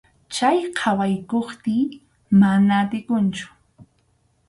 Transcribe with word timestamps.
Chay 0.35 0.57
qhawaykuptiy 0.77 1.83
mana 2.41 2.73
atikunchu. 2.83 3.45